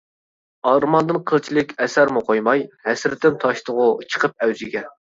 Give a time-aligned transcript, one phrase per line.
[0.69, 4.87] ئارماندىن قىلچىلىك ئەسەرمۇ قويماي، ھەسرىتىم تاشتىغۇ چىقىپ ئەۋجىگە.